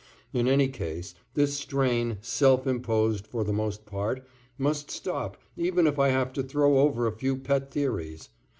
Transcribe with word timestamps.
In 0.33 0.47
any 0.47 0.67
case 0.67 1.13
this 1.35 1.53
strain, 1.55 2.17
self 2.21 2.65
imposed 2.65 3.27
for 3.27 3.43
the 3.43 3.53
most 3.53 3.85
part, 3.85 4.25
must 4.57 4.89
stop 4.89 5.37
even 5.55 5.85
if 5.85 5.99
I 5.99 6.07
have 6.09 6.33
to 6.33 6.41
throw 6.41 6.79
over 6.79 7.05
a 7.05 7.11
few 7.15 7.37
pet 7.37 7.69
theories. 7.69 8.29